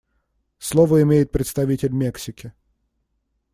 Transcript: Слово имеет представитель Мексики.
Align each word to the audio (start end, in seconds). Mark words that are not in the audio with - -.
Слово 0.57 1.03
имеет 1.03 1.31
представитель 1.31 1.91
Мексики. 1.91 2.53